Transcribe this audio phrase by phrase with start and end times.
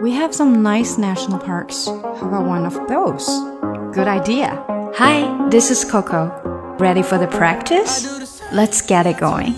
[0.00, 1.86] We have some nice national parks.
[1.86, 3.26] How about one of those?
[3.92, 4.62] Good idea.
[4.94, 6.30] Hi, this is Coco.
[6.78, 8.30] Ready for the practice?
[8.52, 9.54] Let's get it going.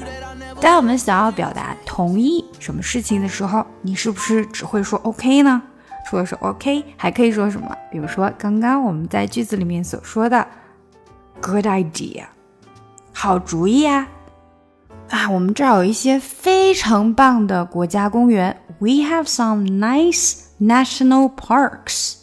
[0.58, 5.60] 当我们想要表达同意什么事情的时候，你是不是只会说 OK 呢？
[6.08, 7.76] 除了说 OK，还可以说什么？
[7.90, 10.46] 比如说刚刚我们在句子里面所说的
[11.42, 12.24] “good idea”，
[13.12, 14.08] 好主意呀！
[15.10, 18.56] 啊，我们这儿有一些非常棒的国家公园。
[18.79, 22.17] We have some nice national parks。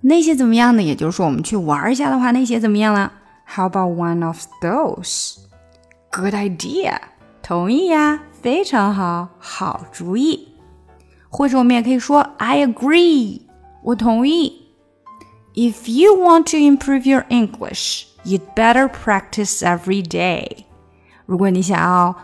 [0.00, 0.82] 那些怎么样呢？
[0.82, 3.12] 也就是说，我们去玩一下的话，那些怎么样了？
[3.46, 5.38] How about one of those?
[6.10, 6.98] Good idea。
[7.42, 10.48] 同意呀，非常好，好主意。
[11.28, 13.42] 或者我们也可以说 I agree，
[13.82, 14.62] 我同意。
[15.54, 20.64] If you want to improve your English, you'd better practice every day.
[21.24, 22.14] 如果你想要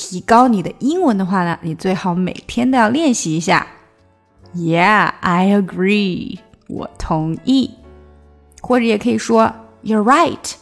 [0.00, 3.66] 提高你的英文的话呢，你最好每天都要练习一下。
[4.54, 6.38] Yeah, I agree.
[6.68, 7.72] 我同意。
[8.62, 10.52] 或者也可以说 You're right.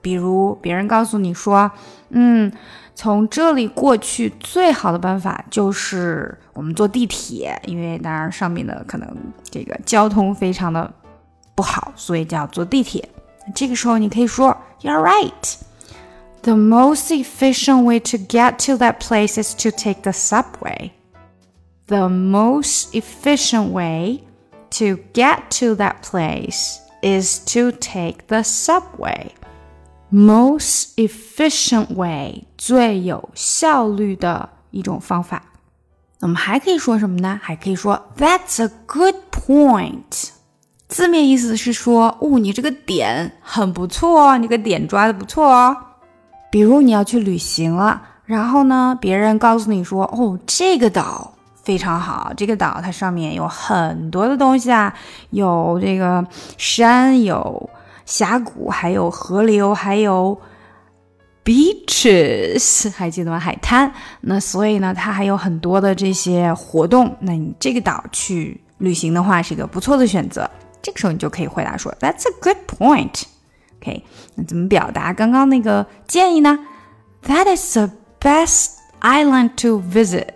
[0.00, 1.70] 比如别人告诉你说，
[2.08, 2.50] 嗯，
[2.94, 9.06] 从这里过去最好的办法就是我们坐地铁，因为当然上面的可能
[9.50, 10.90] 这个交通非常的
[11.54, 13.06] 不好，所以叫坐地铁。
[13.54, 15.58] 这个时候你可以说 You're right.
[16.41, 20.91] The most efficient way to get to that place is to take the subway.
[21.87, 24.23] The most efficient way
[24.71, 29.31] to get to that place is to take the subway.
[30.09, 35.43] Most efficient way 最有效率的一种方法。
[36.19, 37.39] 我们还可以说什么呢？
[37.41, 40.29] 还可以说 That's a good point。
[40.87, 45.75] 字面意思是说，哦，你这个点很不错，你个点抓的不错哦。
[46.50, 51.32] 比如你要去旅行了，然后呢，别人告诉你说：“哦，这个岛
[51.62, 54.94] 非常好，这个岛它上面有很多的东西啊，
[55.30, 56.26] 有这个
[56.56, 57.68] 山，有
[58.06, 60.40] 峡谷，还有河流，还有
[61.44, 63.38] beaches，还记得吗？
[63.38, 63.92] 海滩。
[64.22, 67.14] 那所以呢，它还有很多的这些活动。
[67.20, 70.48] 那你这个岛去旅行的话，是一个不错的选择。
[70.80, 73.22] 这个时候你就可以回答说：“That's a good point。”
[73.81, 74.03] OK，
[74.35, 76.59] 那怎么表达刚刚那个建议呢？
[77.23, 80.27] That is the best island to visit。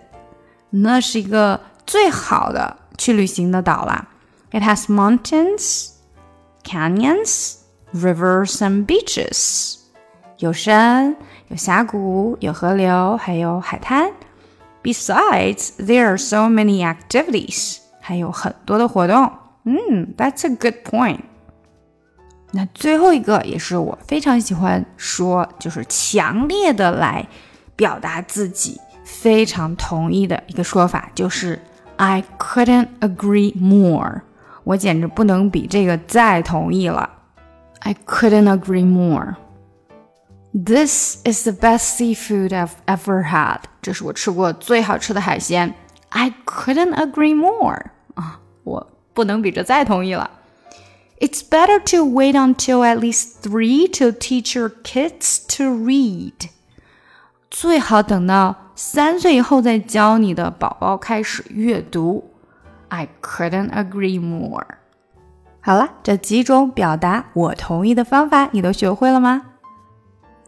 [0.70, 4.08] 那是一个最好的去旅行的岛啦。
[4.50, 5.92] It has mountains,
[6.64, 7.56] canyons,
[7.94, 9.76] rivers and beaches。
[10.38, 11.16] 有山，
[11.48, 14.12] 有峡谷，有河流，还有海滩。
[14.82, 17.78] Besides, there are so many activities。
[18.00, 19.32] 还有很多的活动。
[19.64, 21.20] 嗯，That's a good point。
[22.55, 27.27] 那最后一个也是我非常喜欢说，就是强烈的来
[27.75, 31.59] 表达自己非常同意的一个说法，就是
[31.97, 34.21] I couldn't agree more。
[34.63, 37.09] 我简直不能比这个再同意了。
[37.79, 39.35] I couldn't agree more。
[40.53, 43.61] This is the best seafood I've ever had。
[43.81, 45.73] 这是我吃过最好吃的海鲜。
[46.09, 47.87] I couldn't agree more。
[48.13, 50.29] 啊，我不能比这再同意了。
[51.20, 56.50] It's better to wait until at least three to teach your kids to read.
[57.50, 62.30] 最好等到三岁以后再教你的宝宝开始阅读。
[62.88, 64.64] I couldn't agree more.
[65.60, 69.42] 好了，这几种表达我同意的方法你都学会了吗？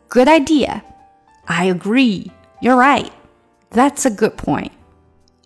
[0.08, 0.82] Good idea.
[1.46, 2.30] I agree.
[2.60, 3.10] You're right.
[3.72, 4.70] That's a good point.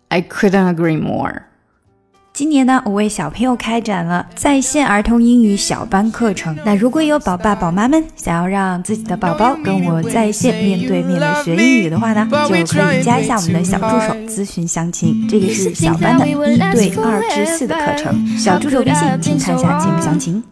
[0.09, 1.43] I couldn't agree more.
[2.32, 6.56] 今年呢，我为小朋友开展了在线儿童英语小班课程。
[6.64, 15.28] 那如果有宝爸宝妈们想要让自己的宝宝跟我在线面对面的学英语的话呢，就可以加一下我们的小助手咨询详情。
[15.28, 20.42] 这个是 小班的一对二至四的课程，小助手微信请看一下节目详情。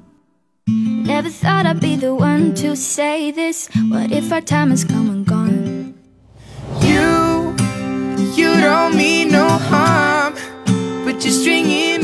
[6.82, 7.54] You,
[8.36, 10.17] you don't mean no harm,
[11.28, 11.97] you string it